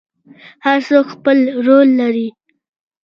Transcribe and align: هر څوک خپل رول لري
هر 0.65 0.79
څوک 0.87 1.05
خپل 1.15 1.37
رول 1.65 1.87
لري 1.99 2.27